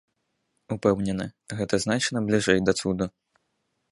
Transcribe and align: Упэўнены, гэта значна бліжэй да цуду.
Упэўнены, 0.75 1.27
гэта 1.59 1.75
значна 1.85 2.17
бліжэй 2.29 2.59
да 2.69 2.77
цуду. 2.79 3.05